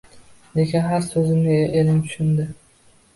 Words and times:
Lekin 0.59 0.85
har 0.91 1.03
so‘zimni 1.07 1.57
elim 1.83 1.99
tushundi. 2.07 2.47